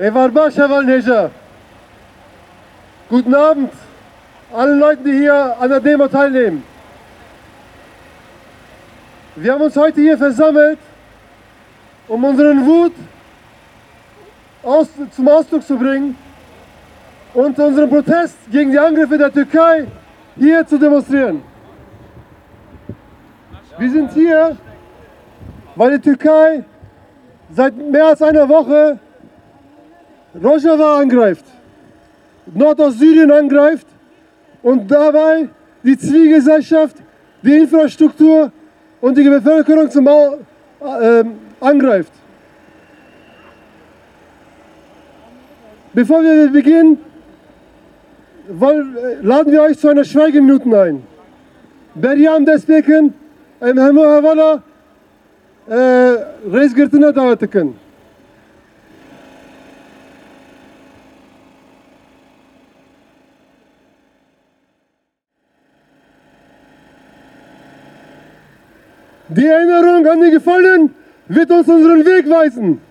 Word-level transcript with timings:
Evar 0.00 0.50
Shavalneja. 0.50 1.30
Guten 3.10 3.34
Abend 3.34 3.70
allen 4.50 4.78
Leuten, 4.78 5.04
die 5.04 5.12
hier 5.12 5.54
an 5.60 5.68
der 5.68 5.78
Demo 5.78 6.08
teilnehmen. 6.08 6.62
Wir 9.36 9.52
haben 9.52 9.60
uns 9.60 9.76
heute 9.76 10.00
hier 10.00 10.16
versammelt, 10.16 10.78
um 12.08 12.24
unseren 12.24 12.64
Wut 12.64 12.94
aus, 14.62 14.88
zum 15.10 15.28
Ausdruck 15.28 15.64
zu 15.64 15.76
bringen 15.76 16.16
und 17.34 17.58
unseren 17.58 17.90
Protest 17.90 18.38
gegen 18.50 18.70
die 18.70 18.78
Angriffe 18.78 19.18
der 19.18 19.30
Türkei 19.30 19.86
hier 20.38 20.66
zu 20.66 20.78
demonstrieren. 20.78 21.42
Wir 23.76 23.90
sind 23.90 24.14
hier, 24.14 24.56
weil 25.76 25.98
die 25.98 26.00
Türkei 26.00 26.64
seit 27.50 27.76
mehr 27.76 28.06
als 28.06 28.22
einer 28.22 28.48
Woche 28.48 28.98
Rojava 30.34 30.98
angreift, 30.98 31.44
Nordostsyrien 32.54 33.30
angreift 33.30 33.86
und 34.62 34.90
dabei 34.90 35.48
die 35.82 35.96
Zivilgesellschaft, 35.96 36.96
die 37.42 37.56
Infrastruktur 37.56 38.52
und 39.00 39.16
die 39.16 39.28
Bevölkerung 39.28 39.90
zum 39.90 40.04
Bau 40.04 40.38
äh, 40.80 41.24
angreift. 41.60 42.12
Bevor 45.92 46.22
wir 46.22 46.48
beginnen, 46.52 46.98
wollen, 48.48 48.96
laden 49.22 49.52
wir 49.52 49.62
euch 49.62 49.78
zu 49.78 49.88
einer 49.88 50.04
Schweigeminute 50.04 50.80
ein. 50.80 51.02
Beryam 51.94 52.44
Desbekin, 52.44 53.12
Mehmet 53.60 54.04
Havala, 54.04 54.62
Reis 56.52 56.74
Gırtına 56.74 57.16
davet 57.16 57.42
edin. 57.42 57.74
Die 69.29 69.47
Erinnerung 69.47 70.05
an 70.07 70.21
die 70.21 70.31
Gefallenen 70.31 70.93
wird 71.27 71.49
uns 71.51 71.67
unseren 71.67 72.05
Weg 72.05 72.29
weisen. 72.29 72.81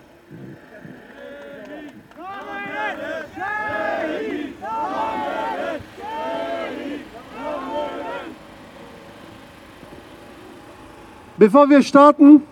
Bevor 11.37 11.69
wir 11.69 11.83
starten, 11.83 12.43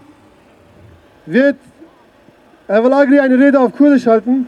wird 1.27 1.57
Evalagri 2.69 3.21
eine 3.21 3.39
Rede 3.39 3.59
auf 3.61 3.73
Kurdisch 3.77 4.07
halten. 4.07 4.47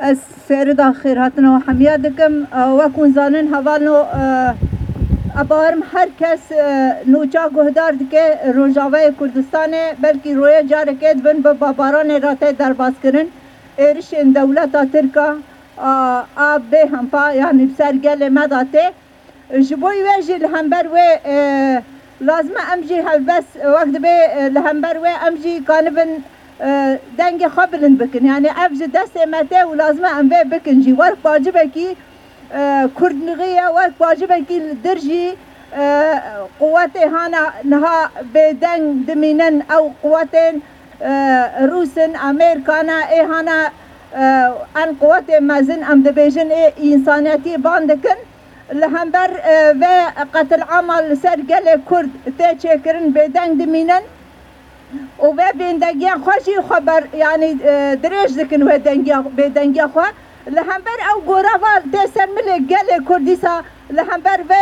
از 0.00 0.18
سردا 0.48 0.92
خیراتن 0.92 1.44
و 1.44 1.58
حمیا 1.58 1.96
دکم 1.96 2.32
وکون 2.78 3.12
زانن 3.12 3.54
هوانو 3.54 4.04
ابارم 5.37 5.83
هر 5.93 6.07
کس 6.19 6.39
نوچا 7.05 7.49
گهدار 7.55 7.91
دکه 7.91 8.39
روجاوه 8.53 9.11
کردستان 9.19 9.71
بلکی 10.01 10.33
روی 10.33 10.63
جاره 10.69 10.93
کد 10.93 11.21
بن 11.21 11.41
به 11.41 11.53
باباران 11.53 12.21
راته 12.21 12.51
در 12.51 12.73
باز 12.73 12.93
کرن 13.03 13.25
ایرش 13.77 14.13
این 14.13 14.31
دولت 14.31 14.91
ترکا 14.91 15.35
آب 16.37 16.61
به 16.71 16.87
همپا 16.93 17.33
یعنی 17.33 17.65
بسر 17.65 17.91
گل 17.91 18.29
مداته 18.29 18.91
جبوی 19.69 19.95
ویجی 20.03 20.33
الهمبر 20.33 20.85
و 20.93 20.97
لازم 22.21 22.53
امجی 22.73 22.93
هلبس 22.93 23.43
وقت 23.65 24.01
به 24.01 24.17
الهمبر 24.35 24.97
و 24.97 25.07
امجی 25.27 25.59
کانبن 25.59 26.07
دنگ 27.17 27.47
خبلن 27.47 27.95
بکن 27.95 28.25
یعنی 28.25 28.47
افج 28.49 28.83
دست 28.93 29.17
مته 29.17 29.65
و 29.65 29.73
لازم 29.73 30.05
ام 30.05 30.29
بکن 30.29 30.81
جی 30.81 30.91
ورک 30.91 31.17
واجبه 31.23 31.67
کی 31.67 31.87
آه، 32.53 32.89
کرد 32.99 33.15
نغیه 33.15 33.67
و 33.67 33.79
واجبه 33.99 34.41
که 34.49 34.59
درجی 34.83 35.33
آه، 35.77 36.21
قوات 36.59 36.97
هانا 36.97 37.43
نها 37.63 38.09
بدن 38.33 39.05
دمينن 39.07 39.61
أو 39.71 39.91
قوات 40.03 40.35
آه، 41.01 41.65
روسن 41.65 42.15
أمريكانا 42.15 42.97
اي 43.11 43.21
هانا 43.21 43.71
أن 44.81 44.95
قوات 45.01 45.31
مازن 45.41 45.83
أم 45.83 46.03
دبيجن 46.03 46.51
اي 46.51 46.93
انسانيتي 46.93 47.57
باندكن. 47.57 48.19
لهمبر 48.73 49.29
و 49.81 49.85
قتل 50.33 50.61
عمل 50.63 51.17
سرقل 51.17 51.81
كرد 51.89 52.09
تشكرن 52.39 53.09
بدن 53.09 53.57
دمينن. 53.57 54.01
و 55.19 55.31
به 55.31 55.51
بندگی 55.59 56.09
خوشی 56.09 56.61
خبر 56.69 57.03
یعنی 57.13 57.45
يعني، 57.45 57.95
درج 57.95 58.39
دکن 58.39 58.63
و 58.63 58.77
دنگی 58.77 59.13
بدنگی 59.37 59.81
خو 59.81 60.01
لهمبر 60.49 60.99
او 61.15 61.21
گوراوال 61.21 61.81
تسر 61.93 62.27
مل 62.35 62.49
گل 62.71 62.89
کردیسا 63.09 63.63
لهمبر 63.89 64.39
و 64.49 64.53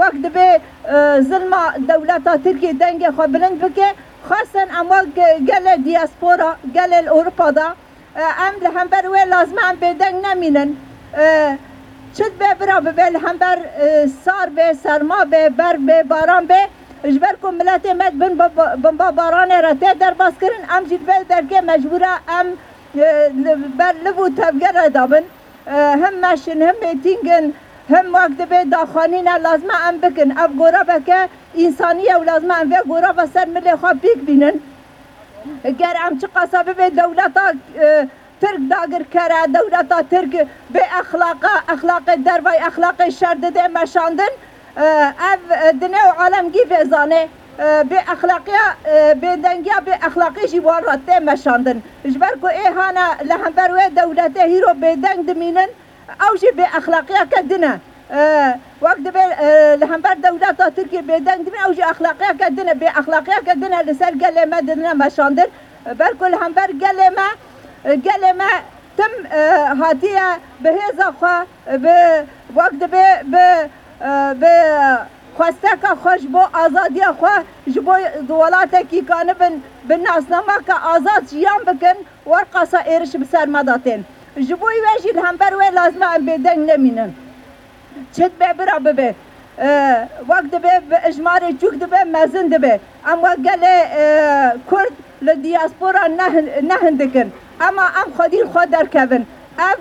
وقت 0.00 0.22
به 0.34 0.60
ظلم 1.20 1.52
دولت 1.88 2.44
ترکی 2.44 2.72
دنگی 2.72 3.10
خو 3.16 3.26
بلند 3.26 3.60
بکه 3.60 3.88
خاصا 4.28 4.64
اما 4.80 4.98
گل 5.48 5.82
دیاسپورا 5.84 6.56
گل 6.74 7.08
اروپا 7.08 7.50
دا 7.50 7.66
ام 8.16 8.54
لهمبر 8.62 9.08
و 9.08 9.16
لازم 9.16 9.58
ام 9.68 9.76
به 9.76 9.94
دنگ 9.94 10.26
نمینن 10.26 10.76
چت 12.14 12.32
به 12.38 12.54
برا 12.58 12.80
به 12.80 13.04
لهمبر 13.04 13.58
سار 14.24 14.48
به 14.56 14.74
سرما 14.82 15.24
به 15.24 15.48
بر 15.48 15.76
به 15.76 16.02
باران 16.02 16.46
به 16.46 16.68
جبر 17.04 17.34
کو 17.42 17.50
ملت 17.50 17.86
مد 17.86 18.18
بن 18.18 18.34
بن 18.82 19.10
باران 19.10 19.50
رته 19.50 19.94
در 19.94 20.14
باز 20.14 20.32
کرن 20.40 20.62
ام 20.76 20.84
جید 20.84 21.06
بل 21.06 21.24
درگه 21.28 21.60
مجبوره 21.60 22.08
ام 22.28 22.46
بر 23.78 23.94
تفگر 24.36 24.88
دابن 24.88 25.22
هم 25.66 26.14
مشن 26.22 26.62
هم 26.62 26.74
میتینگن 26.82 27.52
هم 27.90 28.14
وقت 28.14 28.48
به 28.48 28.64
داخانین 28.64 29.28
لازم 29.28 29.70
ام 29.88 29.98
بکن 29.98 30.38
اف 30.38 30.50
گورا 30.50 30.82
بکه 30.82 31.28
انسانیه 31.54 32.16
و 32.16 32.24
لازم 32.24 32.50
ام 32.50 32.74
گورا 32.88 33.12
بسر 33.12 33.44
ملی 33.44 33.76
خواب 33.76 34.00
بیک 34.00 34.18
بینن 34.26 34.52
گر 35.78 35.96
ام 36.06 36.18
چه 36.18 36.28
قصابه 36.36 36.72
به 36.72 36.90
دولتا 36.90 37.42
ترک 38.40 38.60
داگر 38.70 39.02
کرا 39.14 39.46
دولتا 39.46 40.02
ترک 40.02 40.46
به 40.70 40.82
اخلاق 40.98 41.46
اخلاق 41.68 42.14
دروای 42.26 42.58
اخلاق 42.58 43.08
شرده 43.08 43.68
مشاندن 43.68 44.32
ev 44.76 45.42
dine 45.80 46.00
و 46.06 46.22
عالمگی 46.22 46.58
وزانه 46.70 47.28
به 47.58 47.98
اخلاقیا 48.08 48.64
به 49.20 49.36
دنگیا 49.36 49.80
به 49.84 49.98
اخلاقی 50.02 50.46
جی 50.48 50.58
وارد 50.58 51.10
مشاندن. 51.10 51.82
جبر 52.04 52.34
کو 52.40 52.46
ای 52.46 52.66
هانا 52.76 53.06
لهمبر 53.24 53.70
و 53.72 53.90
دولت 54.00 54.36
هیرو 54.36 54.74
به 54.74 54.96
دنگ 54.96 55.26
دمینن 55.26 55.68
أو 56.20 56.36
جی 56.36 56.50
به 56.56 56.66
اخلاقیا 56.76 57.24
کدنه 57.24 57.80
وقت 58.82 58.98
به 58.98 59.24
لهمبر 59.76 60.14
دولت 60.14 60.56
ترکیه 60.76 61.02
به 61.02 61.20
دنگ 61.20 61.44
دمین 61.46 61.60
أو 61.66 61.72
جی 61.72 61.82
اخلاقیا 61.82 62.32
کدنه 62.40 62.74
به 62.74 62.98
اخلاقیا 62.98 63.34
کدنه 63.46 63.82
لسر 63.82 64.12
ما 64.50 64.60
دنة 64.60 64.94
مشاندن. 64.94 65.48
بر 65.98 66.12
کو 66.18 66.24
لهمبر 66.24 66.66
گله 66.82 67.10
ما 67.10 67.28
گله 67.84 68.32
ما 68.32 68.50
تم 68.98 69.12
هاتیه 69.80 70.28
به 70.62 70.70
هزا 70.70 71.12
خوا 71.18 71.44
به 71.78 72.24
وقت 72.54 72.80
به 72.92 73.04
به 74.40 74.98
خواسته 75.36 75.68
که 75.68 75.88
خوش 76.02 76.20
بو 76.32 76.42
آزادی 76.64 77.00
خو 77.20 77.26
جبو 77.74 77.94
دولت 78.28 78.74
کی 78.90 79.02
کان 79.02 79.32
بن 79.32 79.52
بن 79.88 80.00
ناسنامه 80.00 80.52
که 80.66 80.74
آزاد 80.94 81.26
جیان 81.30 81.62
بکن 81.66 81.96
ورقصا 82.26 82.78
ایرش 82.78 83.16
بسر 83.16 83.46
مداتن 83.46 84.04
جبو 84.48 84.66
ویجی 84.84 85.18
هم 85.18 85.36
بر 85.36 85.56
وی 85.56 85.70
لازم 85.70 86.02
ام 86.02 86.26
بدن 86.26 86.58
نمینن 86.58 87.14
چت 88.12 88.30
به 88.30 88.52
برا 88.58 88.78
ببه 88.78 89.14
وقت 90.28 90.50
به 90.88 90.98
اجمار 91.04 91.40
چوک 91.60 91.74
دبه 91.74 92.04
مزن 92.04 92.46
دبه 92.48 92.80
اما 93.06 93.34
گل 93.34 93.62
کرد 94.70 94.92
لدیاسپورا 95.22 96.06
نه 96.62 96.74
هندکن 96.82 97.32
اما 97.60 97.82
ام 97.82 98.12
خودی 98.16 98.44
خود 98.44 98.70
در 98.70 98.86
کبن 98.86 99.26
اف 99.58 99.78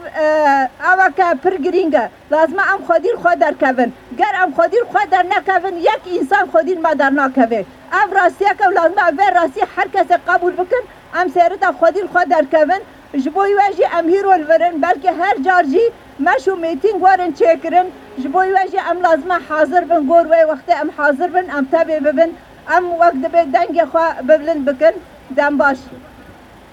اوا 0.83 1.09
که 1.17 1.23
پر 1.43 1.57
گرینگه 1.57 2.09
لازم 2.31 2.59
ام 2.59 2.85
خودین 2.87 3.15
خود 3.21 3.39
در 3.39 3.53
کون 3.53 3.93
گر 4.17 4.33
ام 4.43 4.51
خودین 4.53 4.83
خود 4.91 5.09
در 5.09 5.23
نکون 5.23 5.77
یک 5.77 6.19
انسان 6.19 6.49
خودین 6.51 6.81
ما 6.81 6.93
در 6.93 7.09
نکوه 7.09 7.65
اف 7.91 8.13
راستی 8.13 8.45
که 8.45 8.67
لازم 8.75 8.93
ام 8.97 9.17
راستی 9.35 9.61
هر 9.75 9.87
کس 9.93 10.11
قبول 10.27 10.53
بکن 10.53 10.83
ام 11.15 11.27
سیرت 11.27 11.71
خودین 11.79 12.07
خود 12.07 12.23
در 12.23 12.45
کون 12.51 12.79
جبوی 13.21 13.53
واجی 13.53 13.83
ام 13.93 14.09
هیرو 14.09 14.29
الورن 14.29 14.81
بلکه 14.81 15.11
هر 15.11 15.37
جارجی 15.45 15.81
مشو 16.19 16.55
میتینگ 16.55 17.01
وارن 17.01 17.33
چکرن 17.33 17.85
جبوی 18.23 18.51
واجی 18.51 18.77
ام 18.89 19.01
لازم 19.01 19.31
حاضر 19.49 19.83
بن 19.83 20.03
گور 20.03 20.27
وی 20.27 20.43
وقت 20.49 20.81
ام 20.81 20.91
حاضر 20.97 21.27
بن 21.27 21.51
ام 21.57 21.67
تابع 21.71 21.99
ببن 21.99 22.29
ام 22.69 22.91
وقت 22.99 23.13
به 23.13 23.45
دنگ 23.45 23.85
خوا 23.91 24.13
ببلن 24.27 24.65
بکن 24.65 24.93
دم 25.37 25.57
باش 25.57 25.77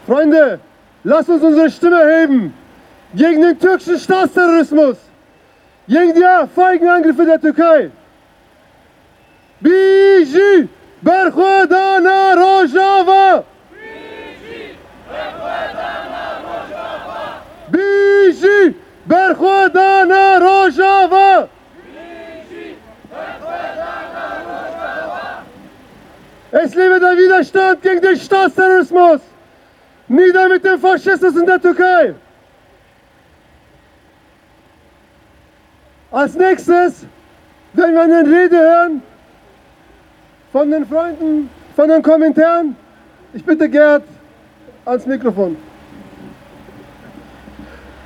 Freunde, 0.07 0.59
lasst 1.05 1.29
uns 1.29 1.43
unsere 1.43 1.71
Stimme. 1.71 2.51
gegen 3.15 3.43
den 3.43 3.59
türkischen 3.59 3.99
Staatsterrorismus, 3.99 4.97
gegen 5.89 6.15
die 6.15 6.25
feigen 6.55 6.89
Angriffe 6.89 7.25
der 7.25 7.41
Türkei. 7.41 7.91
Biji 9.61 10.69
Berkhudana 11.03 12.35
Rojava! 12.35 13.45
Biji 17.71 18.75
Berkhudana 19.05 20.39
Rojava! 20.39 21.49
Es 26.53 26.75
lebe 26.75 26.99
der 26.99 27.17
Widerstand 27.17 27.83
gegen 27.83 28.01
den 28.01 28.17
Staatsterrorismus! 28.17 29.21
Nieder 30.09 30.49
mit 30.49 30.65
dem 30.65 30.81
Faschismus 30.81 31.37
in 31.37 31.47
der 31.47 31.61
Türkei! 31.61 32.15
Als 36.13 36.35
nächstes 36.35 37.07
werden 37.73 37.95
wir 37.95 38.03
eine 38.03 38.27
Rede 38.27 38.57
hören 38.57 39.03
von 40.51 40.69
den 40.69 40.85
Freunden, 40.85 41.49
von 41.77 41.89
den 41.89 42.03
Kommentaren. 42.03 42.75
Ich 43.33 43.45
bitte 43.45 43.69
Gerd 43.69 44.03
ans 44.85 45.07
Mikrofon. 45.07 45.57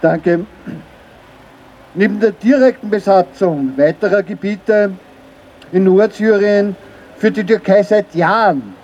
Danke. 0.03 0.45
Neben 1.95 2.21
der 2.21 2.33
direkten 2.33 2.91
Besatzung 2.91 3.73
weiterer 3.79 4.23
Gebiete 4.23 4.93
in 5.73 5.85
Nordsyrien 5.85 6.77
führt 7.17 7.39
die 7.39 7.45
Türkei 7.45 7.83
seit 7.83 8.15
Jahren 8.15 8.75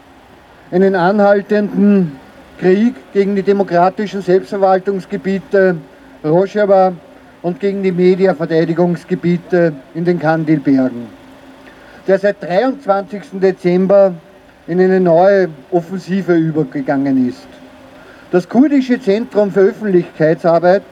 einen 0.70 0.94
anhaltenden 0.94 2.19
Krieg 2.58 2.94
gegen 3.12 3.37
die 3.37 3.43
demokratischen 3.43 4.23
Selbstverwaltungsgebiete 4.23 5.76
Rojava 6.25 6.94
und 7.42 7.60
gegen 7.60 7.82
die 7.82 7.92
Mediaverteidigungsgebiete 7.92 9.72
in 9.94 10.04
den 10.04 10.19
Kandilbergen, 10.19 11.06
der 12.06 12.19
seit 12.19 12.42
23. 12.42 13.22
Dezember 13.40 14.14
in 14.66 14.81
eine 14.81 15.00
neue 15.00 15.48
Offensive 15.70 16.34
übergegangen 16.34 17.28
ist. 17.28 17.46
Das 18.31 18.48
kurdische 18.48 19.00
Zentrum 19.00 19.50
für 19.50 19.60
Öffentlichkeitsarbeit 19.60 20.82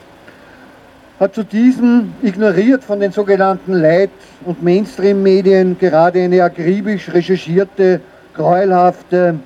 hat 1.21 1.35
zu 1.35 1.45
diesem 1.45 2.13
ignoriert 2.23 2.83
von 2.83 3.01
den 3.01 3.13
sogenannten 3.13 3.73
Leit- 3.73 4.11
und 4.45 4.63
Mainstream-Medien 4.63 5.79
gerade 5.79 6.23
eine 6.23 6.43
akribisch 6.43 7.13
recherchierte, 7.13 8.01
gräuelhafte 8.35 9.39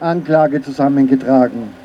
Anklage 0.00 0.62
zusammengetragen. 0.62 1.77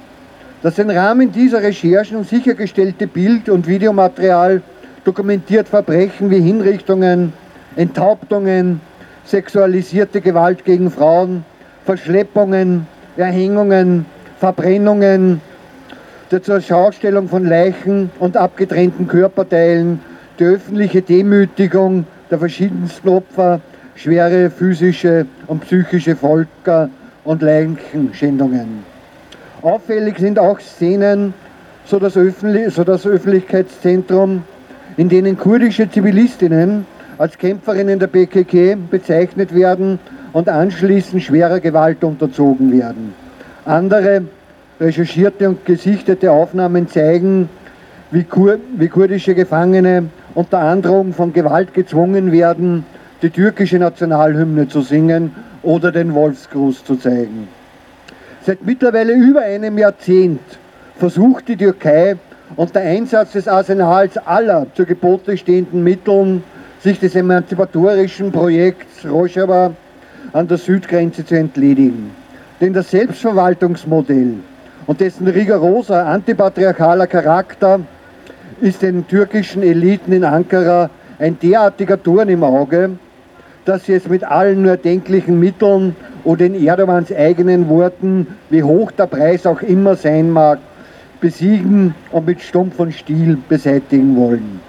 Das 0.64 0.80
im 0.80 0.90
Rahmen 0.90 1.30
dieser 1.34 1.62
Recherchen 1.62 2.24
sichergestellte 2.24 3.06
Bild- 3.06 3.50
und 3.50 3.68
Videomaterial 3.68 4.62
dokumentiert 5.04 5.68
Verbrechen 5.68 6.32
wie 6.32 6.40
Hinrichtungen, 6.40 7.34
Enthauptungen, 7.76 8.80
sexualisierte 9.26 10.22
Gewalt 10.22 10.64
gegen 10.64 10.90
Frauen, 10.90 11.44
Verschleppungen, 11.84 12.88
Erhängungen, 13.18 14.06
Verbrennungen, 14.40 15.42
der 16.32 16.42
zur 16.42 16.62
Schaustellung 16.62 17.28
von 17.28 17.46
Leichen 17.46 18.10
und 18.20 18.38
abgetrennten 18.38 19.06
Körperteilen, 19.06 20.00
die 20.40 20.46
öffentliche 20.46 21.02
Demütigung 21.02 22.06
der 22.32 22.40
verschiedensten 22.40 23.10
Opfer, 23.10 23.60
schwere 23.96 24.50
physische 24.50 25.26
und 25.46 25.60
psychische 25.66 26.16
Volker- 26.16 26.90
und 27.26 27.42
Leichenschändungen. 27.42 28.93
Auffällig 29.64 30.20
sind 30.20 30.40
auch 30.40 30.60
Szenen, 30.60 31.34
so 31.86 31.98
das, 31.98 32.18
Öffentlich 32.18 32.74
so 32.74 32.84
das 32.84 33.08
Öffentlichkeitszentrum, 33.08 34.44
in 34.98 35.08
denen 35.08 35.38
kurdische 35.38 35.90
Zivilistinnen 35.90 36.86
als 37.18 37.38
Kämpferinnen 37.38 37.98
der 37.98 38.08
PKK 38.08 38.76
bezeichnet 38.92 39.56
werden 39.56 40.00
und 40.34 40.50
anschließend 40.50 41.24
schwerer 41.24 41.62
Gewalt 41.62 42.04
unterzogen 42.04 42.78
werden. 42.78 43.14
Andere 43.64 44.24
recherchierte 44.82 45.48
und 45.48 45.66
gesichtete 45.66 46.30
Aufnahmen 46.30 46.90
zeigen, 46.90 47.48
wie, 48.12 48.26
Kur 48.26 48.58
wie 48.76 48.90
kurdische 48.90 49.34
Gefangene 49.34 50.10
unter 50.36 50.60
Androhung 50.60 51.14
von 51.14 51.32
Gewalt 51.32 51.74
gezwungen 51.74 52.34
werden, 52.34 52.86
die 53.22 53.30
türkische 53.30 53.80
Nationalhymne 53.80 54.68
zu 54.68 54.82
singen 54.82 55.34
oder 55.62 55.94
den 55.94 56.14
Wolfsgruß 56.14 56.84
zu 56.84 56.98
zeigen. 56.98 57.48
Seit 58.46 58.66
mittlerweile 58.66 59.14
über 59.14 59.42
einem 59.42 59.78
Jahrzehnt 59.78 60.42
versucht 60.98 61.48
die 61.48 61.56
Türkei 61.56 62.18
unter 62.58 62.82
Einsatz 62.82 63.32
des 63.32 63.48
Arsenals 63.48 64.18
aller 64.18 64.68
zu 64.76 64.86
Gebote 64.86 65.38
stehenden 65.38 65.82
Mitteln, 65.82 66.44
sich 66.82 67.00
des 67.00 67.16
emanzipatorischen 67.16 68.34
Projekts 68.34 69.06
Rojava 69.06 69.72
an 70.34 70.48
der 70.50 70.58
Südgrenze 70.58 71.26
zu 71.26 71.38
entledigen. 71.38 72.12
Denn 72.60 72.74
das 72.74 72.92
Selbstverwaltungsmodell 72.92 74.34
und 74.88 75.00
dessen 75.00 75.26
rigoroser 75.30 76.06
antipatriarchaler 76.06 77.08
Charakter 77.08 77.80
ist 78.60 78.82
den 78.82 79.08
türkischen 79.08 79.64
Eliten 79.64 80.12
in 80.12 80.26
Ankara 80.26 80.90
ein 81.18 81.40
derartiger 81.40 82.02
Turn 82.02 82.28
im 82.28 82.44
Auge, 82.44 82.98
dass 83.66 83.86
sie 83.86 83.94
es 83.94 84.08
mit 84.08 84.24
allen 84.24 84.64
nur 84.64 84.78
denklichen 84.78 85.40
Mitteln 85.40 85.96
oder 86.24 86.46
in 86.46 86.62
Erdogans 86.66 87.12
eigenen 87.12 87.70
Worten, 87.70 88.28
wie 88.50 88.64
hoch 88.64 88.92
der 88.92 89.08
Preis 89.08 89.46
auch 89.46 89.62
immer 89.62 89.96
sein 89.96 90.30
mag, 90.30 90.60
besiegen 91.22 91.96
und 92.12 92.26
mit 92.26 92.42
Stumpf 92.42 92.80
und 92.80 92.94
Stiel 92.94 93.38
beseitigen 93.48 94.16
wollen. 94.18 94.60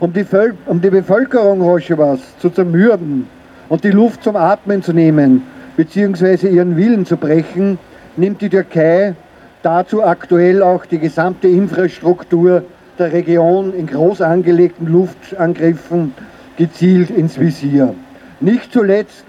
Um 0.00 0.12
die, 0.12 0.24
Völ 0.24 0.54
um 0.66 0.80
die 0.80 0.90
Bevölkerung 0.90 1.62
Rojavas 1.62 2.20
zu 2.38 2.50
zermürben 2.50 3.26
und 3.68 3.84
die 3.84 3.90
Luft 3.90 4.22
zum 4.22 4.36
Atmen 4.36 4.82
zu 4.82 4.92
nehmen, 4.92 5.42
beziehungsweise 5.76 6.48
ihren 6.48 6.76
Willen 6.76 7.06
zu 7.06 7.16
brechen, 7.16 7.78
nimmt 8.16 8.42
die 8.42 8.50
Türkei 8.50 9.14
dazu 9.62 10.04
aktuell 10.04 10.62
auch 10.62 10.84
die 10.84 10.98
gesamte 10.98 11.48
Infrastruktur 11.48 12.64
der 12.98 13.12
Region 13.12 13.72
in 13.72 13.86
groß 13.86 14.20
angelegten 14.20 14.86
Luftangriffen 14.86 16.12
gezielt 16.56 17.10
ins 17.10 17.38
Visier. 17.38 17.94
Nicht 18.40 18.72
zuletzt 18.72 19.24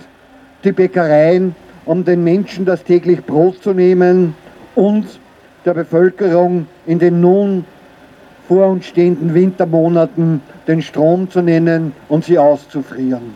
die 0.63 0.71
Bäckereien, 0.71 1.55
um 1.85 2.03
den 2.03 2.23
Menschen 2.23 2.65
das 2.65 2.83
täglich 2.83 3.23
Brot 3.23 3.61
zu 3.61 3.73
nehmen 3.73 4.35
und 4.75 5.05
der 5.65 5.73
Bevölkerung 5.73 6.67
in 6.85 6.99
den 6.99 7.21
nun 7.21 7.65
vor 8.47 8.67
uns 8.67 8.85
stehenden 8.85 9.33
Wintermonaten 9.33 10.41
den 10.67 10.81
Strom 10.81 11.29
zu 11.29 11.41
nennen 11.41 11.93
und 12.09 12.25
sie 12.25 12.37
auszufrieren. 12.37 13.33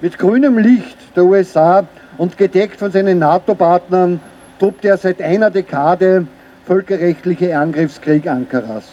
Mit 0.00 0.18
grünem 0.18 0.58
Licht 0.58 0.96
der 1.14 1.24
USA 1.24 1.86
und 2.18 2.36
gedeckt 2.38 2.78
von 2.78 2.90
seinen 2.90 3.18
NATO-Partnern 3.18 4.20
tobt 4.58 4.84
er 4.84 4.96
seit 4.96 5.20
einer 5.20 5.50
Dekade 5.50 6.26
völkerrechtliche 6.66 7.56
Angriffskrieg 7.58 8.26
Ankaras. 8.26 8.92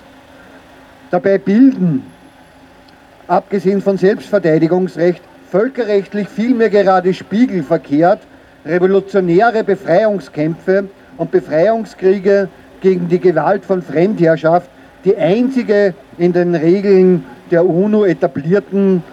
Dabei 1.12 1.38
bilden, 1.38 2.04
abgesehen 3.28 3.82
von 3.82 3.98
Selbstverteidigungsrecht, 3.98 5.22
völkerrechtlich 5.50 6.28
vielmehr 6.28 6.70
gerade 6.70 7.14
spiegelverkehrt 7.14 8.20
revolutionäre 8.66 9.64
Befreiungskämpfe 9.64 10.86
und 11.18 11.32
Befreiungskriege 11.32 12.48
gegen 12.82 13.08
die 13.08 13.20
Gewalt 13.20 13.66
von 13.66 13.82
Fremdherrschaft 13.82 14.70
die 15.06 15.16
einzige 15.18 15.94
in 16.18 16.34
den 16.34 16.56
Regeln 16.56 17.26
der 17.52 17.66
UNO 17.66 18.06
etablierten 18.06 19.04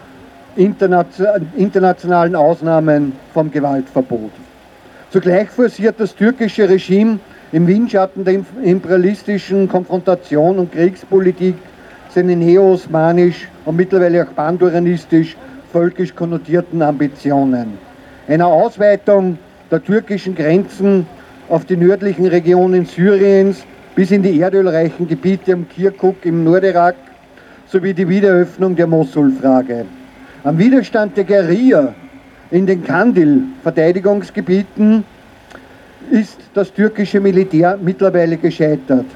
internationalen 0.56 2.36
Ausnahmen 2.36 3.12
vom 3.32 3.50
Gewaltverbot. 3.50 4.32
Zugleich 5.10 5.48
forciert 5.48 5.96
das 5.98 6.14
türkische 6.14 6.68
Regime 6.68 7.18
im 7.52 7.66
Windschatten 7.66 8.24
der 8.24 8.40
imperialistischen 8.62 9.68
Konfrontation 9.68 10.58
und 10.58 10.72
Kriegspolitik 10.72 11.56
seine 12.14 12.36
neo-osmanisch 12.36 13.48
und 13.64 13.76
mittlerweile 13.76 14.24
auch 14.24 14.34
panduranistisch 14.34 15.36
völkisch 15.72 16.14
konnotierten 16.14 16.82
Ambitionen. 16.82 17.78
Einer 18.28 18.46
Ausweitung 18.46 19.38
der 19.70 19.82
türkischen 19.82 20.34
Grenzen 20.34 21.06
auf 21.48 21.64
die 21.64 21.76
nördlichen 21.76 22.26
Regionen 22.26 22.84
Syriens 22.86 23.64
bis 23.94 24.10
in 24.10 24.22
die 24.22 24.40
erdölreichen 24.40 25.08
Gebiete 25.08 25.54
um 25.54 25.68
Kirkuk 25.68 26.24
im 26.24 26.44
Nordirak 26.44 26.96
sowie 27.66 27.94
die 27.94 28.08
Wiederöffnung 28.08 28.74
der 28.74 28.86
Mosul-Frage. 28.86 29.84
Am 30.42 30.58
Widerstand 30.58 31.16
der 31.16 31.24
Guerilla 31.24 31.94
in 32.50 32.66
den 32.66 32.82
Kandil-Verteidigungsgebieten 32.82 35.04
ist 36.10 36.38
das 36.54 36.72
türkische 36.72 37.20
Militär 37.20 37.78
mittlerweile 37.80 38.36
gescheitert. 38.36 39.06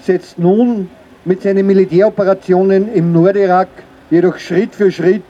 Setzt 0.00 0.38
nun 0.38 0.88
mit 1.24 1.42
seinen 1.42 1.66
Militäroperationen 1.66 2.92
im 2.94 3.12
Nordirak 3.12 3.68
jedoch 4.10 4.38
Schritt 4.38 4.74
für 4.74 4.90
Schritt 4.90 5.22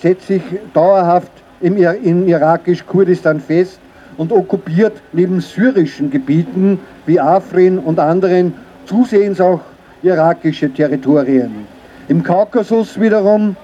setzt 0.00 0.26
sich 0.28 0.42
dauerhaft 0.74 1.32
im, 1.60 1.76
in 1.76 2.28
irakisch-Kurdistan 2.28 3.40
fest 3.40 3.80
und 4.16 4.32
okkupiert 4.32 4.92
neben 5.12 5.40
syrischen 5.40 6.10
Gebieten 6.10 6.78
wie 7.06 7.18
Afrin 7.18 7.78
und 7.78 7.98
anderen 7.98 8.54
zusehends 8.86 9.40
auch 9.40 9.60
irakische 10.02 10.72
Territorien. 10.72 11.66
Im 12.08 12.22
Kaukasus 12.22 13.00
wiederum 13.00 13.56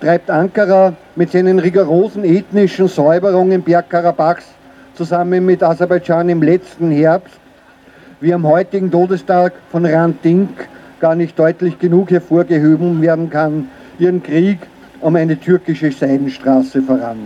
treibt 0.00 0.30
Ankara 0.30 0.94
mit 1.14 1.30
seinen 1.30 1.58
rigorosen 1.58 2.24
ethnischen 2.24 2.88
Säuberungen 2.88 3.62
Bergkarabachs 3.62 4.46
zusammen 4.94 5.44
mit 5.44 5.62
Aserbaidschan 5.62 6.28
im 6.28 6.42
letzten 6.42 6.90
Herbst 6.90 7.41
wie 8.22 8.32
am 8.32 8.46
heutigen 8.46 8.88
Todestag 8.88 9.52
von 9.72 9.84
Rand 9.84 10.24
Dink 10.24 10.68
gar 11.00 11.16
nicht 11.16 11.36
deutlich 11.36 11.80
genug 11.80 12.12
hervorgehoben 12.12 13.02
werden 13.02 13.28
kann, 13.28 13.66
ihren 13.98 14.22
Krieg 14.22 14.58
um 15.00 15.16
eine 15.16 15.38
türkische 15.38 15.90
Seidenstraße 15.90 16.82
voran. 16.82 17.18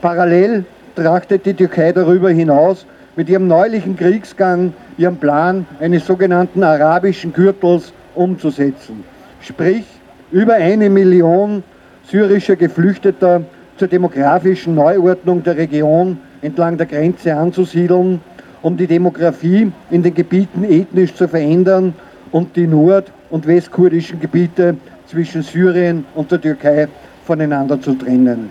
Parallel 0.00 0.64
trachtet 0.96 1.44
die 1.44 1.52
Türkei 1.52 1.92
darüber 1.92 2.30
hinaus 2.30 2.86
mit 3.16 3.28
ihrem 3.28 3.46
neulichen 3.48 3.96
Kriegsgang 3.96 4.72
ihren 4.96 5.18
Plan 5.18 5.66
eines 5.78 6.06
sogenannten 6.06 6.62
arabischen 6.62 7.34
Gürtels 7.34 7.92
umzusetzen. 8.14 9.04
Sprich, 9.42 9.84
über 10.32 10.54
eine 10.54 10.88
Million 10.88 11.62
syrischer 12.10 12.56
Geflüchteter 12.56 13.42
zur 13.76 13.88
demografischen 13.88 14.74
Neuordnung 14.74 15.42
der 15.42 15.58
Region 15.58 16.16
entlang 16.40 16.78
der 16.78 16.86
Grenze 16.86 17.36
anzusiedeln, 17.36 18.22
um 18.64 18.78
die 18.78 18.86
Demografie 18.86 19.70
in 19.90 20.02
den 20.02 20.14
Gebieten 20.14 20.64
ethnisch 20.64 21.14
zu 21.14 21.28
verändern 21.28 21.92
und 22.32 22.56
die 22.56 22.66
nord- 22.66 23.12
und 23.28 23.46
westkurdischen 23.46 24.18
Gebiete 24.18 24.76
zwischen 25.06 25.42
Syrien 25.42 26.06
und 26.14 26.32
der 26.32 26.40
Türkei 26.40 26.88
voneinander 27.26 27.78
zu 27.78 27.94
trennen. 27.94 28.48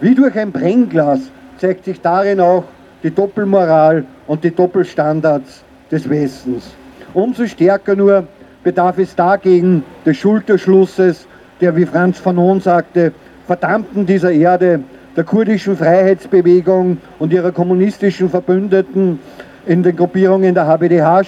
Wie 0.00 0.14
durch 0.14 0.34
ein 0.38 0.50
Brennglas 0.50 1.20
zeigt 1.58 1.84
sich 1.84 2.00
darin 2.00 2.40
auch 2.40 2.64
die 3.02 3.10
Doppelmoral 3.10 4.04
und 4.26 4.42
die 4.42 4.50
Doppelstandards 4.50 5.62
des 5.90 6.08
Westens. 6.08 6.70
Umso 7.12 7.46
stärker 7.46 7.94
nur 7.94 8.26
bedarf 8.64 8.96
es 8.96 9.14
dagegen 9.14 9.84
des 10.06 10.16
Schulterschlusses, 10.16 11.26
der, 11.60 11.76
wie 11.76 11.84
Franz 11.84 12.18
Fanon 12.18 12.60
sagte, 12.60 13.12
Verdammten 13.46 14.06
dieser 14.06 14.32
Erde, 14.32 14.80
der 15.16 15.24
kurdischen 15.24 15.76
Freiheitsbewegung 15.76 16.96
und 17.18 17.32
ihrer 17.32 17.52
kommunistischen 17.52 18.30
Verbündeten 18.30 19.18
in 19.66 19.82
den 19.82 19.96
Gruppierungen 19.96 20.54
der 20.54 20.66
HBDH, 20.66 21.22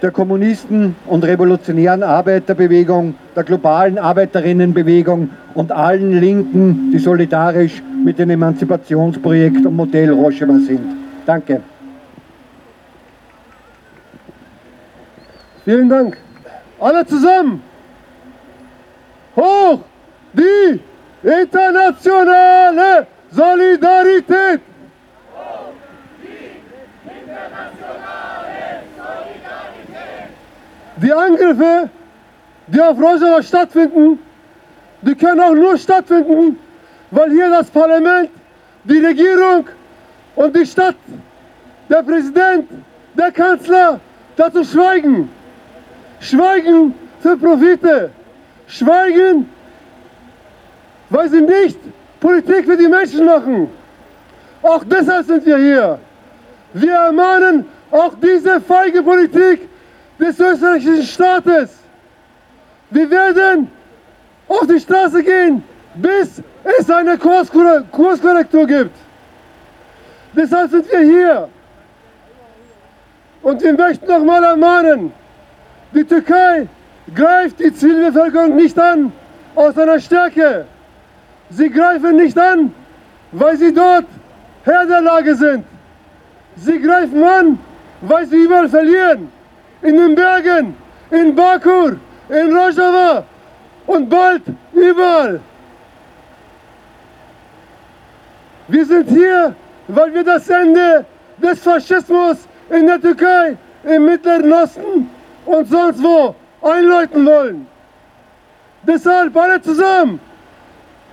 der 0.00 0.10
Kommunisten 0.10 0.94
und 1.06 1.24
revolutionären 1.24 2.02
Arbeiterbewegung, 2.02 3.14
der 3.34 3.44
globalen 3.44 3.98
Arbeiterinnenbewegung 3.98 5.30
und 5.54 5.72
allen 5.72 6.20
Linken, 6.20 6.90
die 6.92 6.98
solidarisch 6.98 7.82
mit 8.04 8.18
dem 8.18 8.30
Emanzipationsprojekt 8.30 9.66
und 9.66 9.74
Modell 9.74 10.10
Rojava 10.10 10.58
sind. 10.60 10.80
Danke. 11.26 11.62
Vielen 15.64 15.88
Dank. 15.88 16.16
Alle 16.80 17.04
zusammen. 17.04 17.62
Hoch 19.36 19.80
die 20.32 20.80
internationale 21.22 23.06
Solidarität. 23.30 24.60
Die 31.02 31.12
Angriffe, 31.12 31.90
die 32.66 32.80
auf 32.80 32.98
Rojava 32.98 33.42
stattfinden, 33.42 34.18
die 35.02 35.14
können 35.14 35.40
auch 35.40 35.54
nur 35.54 35.78
stattfinden, 35.78 36.58
weil 37.12 37.30
hier 37.30 37.48
das 37.50 37.70
Parlament, 37.70 38.30
die 38.82 38.98
Regierung 38.98 39.66
und 40.34 40.56
die 40.56 40.66
Stadt, 40.66 40.96
der 41.88 42.02
Präsident, 42.02 42.68
der 43.14 43.30
Kanzler 43.30 44.00
dazu 44.36 44.64
schweigen. 44.64 45.30
Schweigen 46.20 46.94
für 47.20 47.36
Profite. 47.36 48.10
Schweigen, 48.66 49.48
weil 51.10 51.28
sie 51.30 51.40
nicht 51.40 51.78
Politik 52.20 52.64
für 52.64 52.76
die 52.76 52.88
Menschen 52.88 53.24
machen. 53.24 53.70
Auch 54.62 54.82
deshalb 54.84 55.26
sind 55.26 55.46
wir 55.46 55.58
hier. 55.58 55.98
Wir 56.72 56.92
ermahnen 56.92 57.66
auch 57.90 58.14
diese 58.20 58.60
feige 58.60 59.02
Politik 59.02 59.68
des 60.18 60.38
österreichischen 60.38 61.02
Staates. 61.02 61.70
Wir 62.90 63.10
werden 63.10 63.70
auf 64.48 64.66
die 64.66 64.80
Straße 64.80 65.22
gehen, 65.22 65.62
bis 65.94 66.42
es 66.64 66.90
eine 66.90 67.16
Kurskorre- 67.16 67.84
Kurskorrektur 67.90 68.66
gibt. 68.66 68.96
Deshalb 70.34 70.70
sind 70.70 70.90
wir 70.90 71.00
hier. 71.00 71.48
Und 73.42 73.62
wir 73.62 73.72
möchten 73.72 74.06
nochmal 74.06 74.42
ermahnen, 74.44 75.12
die 75.94 76.04
Türkei 76.04 76.68
greift 77.14 77.60
die 77.60 77.72
Zivilbevölkerung 77.72 78.56
nicht 78.56 78.78
an 78.78 79.12
aus 79.54 79.78
einer 79.78 80.00
Stärke. 80.00 80.66
Sie 81.50 81.70
greifen 81.70 82.16
nicht 82.16 82.36
an, 82.38 82.74
weil 83.32 83.56
sie 83.56 83.72
dort 83.72 84.04
Herr 84.64 84.84
der 84.86 85.00
Lage 85.00 85.34
sind. 85.34 85.64
Sie 86.56 86.80
greifen 86.80 87.22
an, 87.22 87.58
weil 88.02 88.26
sie 88.26 88.36
überall 88.36 88.68
verlieren. 88.68 89.30
In 89.82 89.96
den 89.96 90.14
Bergen, 90.14 90.76
in 91.10 91.34
Bakur, 91.34 91.96
in 92.28 92.56
Rojava 92.56 93.24
und 93.86 94.08
bald 94.08 94.42
überall. 94.72 95.40
Wir 98.68 98.84
sind 98.84 99.08
hier, 99.08 99.54
weil 99.86 100.12
wir 100.12 100.24
das 100.24 100.48
Ende 100.48 101.06
des 101.38 101.60
Faschismus 101.60 102.36
in 102.68 102.86
der 102.86 103.00
Türkei, 103.00 103.56
im 103.84 104.04
Mittleren 104.04 104.52
Osten 104.52 105.10
und 105.46 105.68
sonst 105.68 106.02
wo 106.02 106.34
einläuten 106.60 107.24
wollen. 107.24 107.66
Deshalb 108.82 109.36
alle 109.36 109.60
zusammen. 109.62 110.20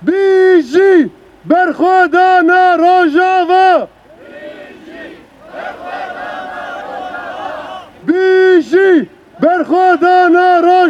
Biji 0.02 1.10
Berchodana 1.44 2.76
Rojava. 2.76 3.88
بیشی 8.08 9.10
بر 9.40 9.64
خدا 9.64 10.28
نارا 10.28 10.90